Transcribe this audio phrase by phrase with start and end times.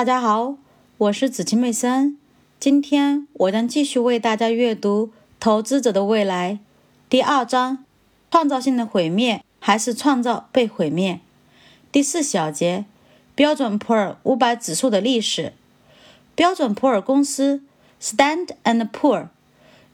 [0.00, 0.56] 大家好，
[0.96, 2.16] 我是紫青妹森。
[2.58, 6.54] 今天我将继续为大家阅读《投资者的未来》
[7.10, 7.84] 第二章：
[8.30, 11.20] 创造性的毁灭还是创造被毁灭？
[11.92, 12.86] 第四小节：
[13.34, 15.52] 标准普尔五百指数的历史。
[16.34, 17.62] 标准普尔公司
[18.00, 19.26] （Stand and Poor）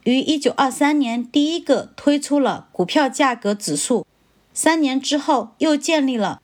[0.05, 4.07] 于1923年第一个推出了股票价格指数，
[4.55, 6.41] 三年之后又建立了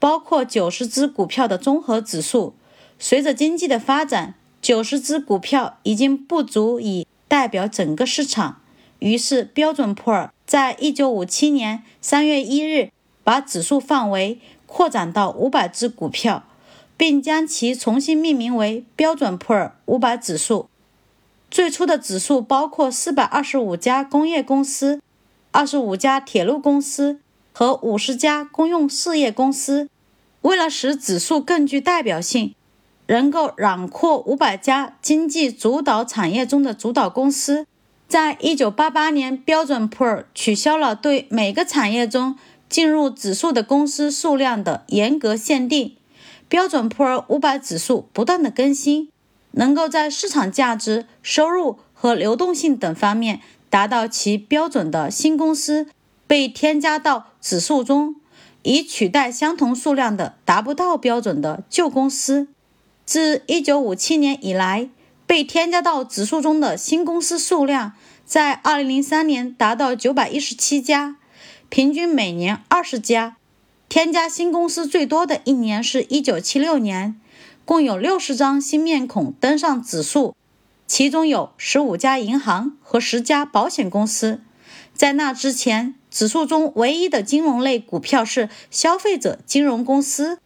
[0.00, 2.54] 包括九十只股票的综合指数。
[2.98, 8.60] 随着经济的发展，九十只股票已经不足以代表整个市场，
[9.00, 12.90] 于是标准普尔在1957年3月1日
[13.22, 16.44] 把指数范围扩展到五百只股票，
[16.96, 20.68] 并将其重新命名为标准普尔五百指数。
[21.50, 25.00] 最初的指数包括425家工业公司、
[25.52, 27.20] 25家铁路公司
[27.52, 29.88] 和50家公用事业公司。
[30.40, 32.54] 为了使指数更具代表性，
[33.06, 37.66] 能够囊括五百家经济主导产业中的主导公司，
[38.08, 42.36] 在一九八八年，标准普尔取消了对每个产业中
[42.68, 45.96] 进入指数的公司数量的严格限定。
[46.48, 49.10] 标准普尔五百指数不断的更新，
[49.52, 55.88] 能够在市场价值、收入和流动性等方面达到其标准的新公司
[56.26, 58.16] 被添加到指数中，
[58.62, 62.48] 以取代相同数量的达不到标准的旧公司。
[63.06, 64.88] 自1957年以来，
[65.26, 67.92] 被添加到指数中的新公司数量
[68.24, 71.16] 在2003年达到917家，
[71.68, 73.36] 平均每年20家。
[73.88, 77.20] 添加新公司最多的一年是一976年，
[77.64, 80.34] 共有60张新面孔登上指数，
[80.86, 84.40] 其中有15家银行和10家保险公司。
[84.94, 90.38] 在那之前，指数中唯一的金融类股票是消费者金融公司，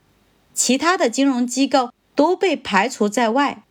[0.52, 1.90] 其他的金融机构。
[2.18, 3.62] 都被排除在外，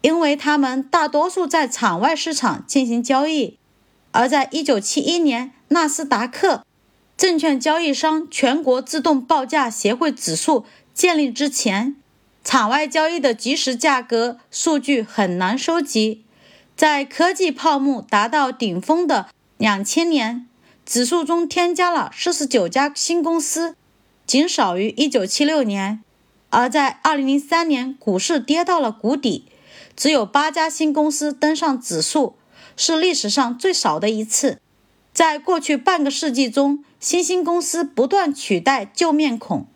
[0.00, 3.56] 因为他们大多数在场外市场进行交易。
[4.10, 6.64] 而在1971年，纳斯达克
[7.16, 11.94] 证券交易商全国自动报价协会指数建立之前，
[12.42, 16.24] 场外交易的即时价格数据很难收集。
[16.74, 19.28] 在科技泡沫达到顶峰的
[19.60, 20.48] 2000年，
[20.84, 23.76] 指数中添加了49家新公司，
[24.26, 26.00] 仅少于1976年。
[26.54, 29.46] 而在2003年，股市跌到了谷底，
[29.96, 32.36] 只有八家新公司登上指数，
[32.76, 34.60] 是历史上最少的一次。
[35.12, 39.66] 在过去半个世纪中，新兴公司不断取代旧面孔，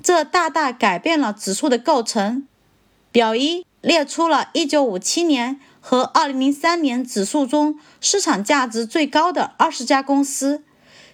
[0.00, 2.46] 这大大改变了指数的构成。
[3.10, 10.62] 表一列出了1957年和2003年指数中市场价值最高的20家公司。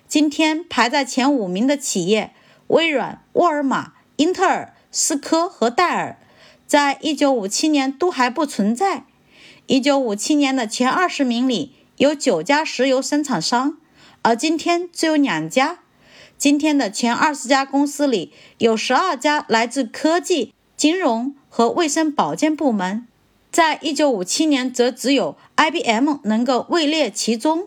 [0.06, 2.34] 今天排在前五名的企业，
[2.66, 4.73] 微软、沃尔玛、英特尔。
[4.96, 6.16] 思科和戴尔，
[6.68, 9.06] 在一九五七年都还不存在。
[9.66, 13.76] 一九五七年的前二十名里有九家石油生产商，
[14.22, 15.80] 而今天只有两家。
[16.38, 23.08] 今天的前二十家公司里有十二家来自科技、金融和卫生保健部门，
[23.50, 27.66] 在一九五七年则只有 IBM 能够位列其中。